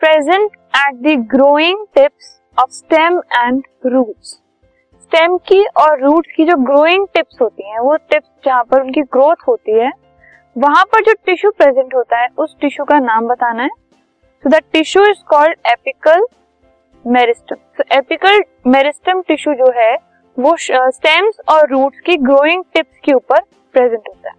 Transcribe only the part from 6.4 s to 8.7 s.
जो growing tips होती हैं, वो टिप्स जहाँ